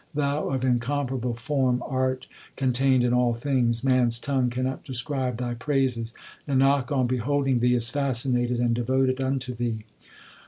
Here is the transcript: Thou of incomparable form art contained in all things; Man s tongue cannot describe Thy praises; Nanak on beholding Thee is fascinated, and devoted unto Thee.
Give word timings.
Thou 0.15 0.49
of 0.49 0.65
incomparable 0.65 1.35
form 1.35 1.83
art 1.85 2.25
contained 2.55 3.03
in 3.03 3.13
all 3.13 3.35
things; 3.35 3.83
Man 3.83 4.07
s 4.07 4.17
tongue 4.17 4.49
cannot 4.49 4.83
describe 4.83 5.37
Thy 5.37 5.53
praises; 5.53 6.11
Nanak 6.47 6.91
on 6.91 7.05
beholding 7.05 7.59
Thee 7.59 7.75
is 7.75 7.91
fascinated, 7.91 8.59
and 8.59 8.73
devoted 8.73 9.21
unto 9.21 9.53
Thee. 9.53 9.83